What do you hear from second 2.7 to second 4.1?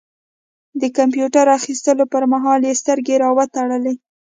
سترګې را وتړلې.